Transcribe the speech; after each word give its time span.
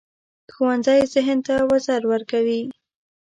ښوونځی 0.53 0.99
ذهن 1.13 1.39
ته 1.47 1.55
وزر 1.71 2.01
ورکوي 2.11 2.61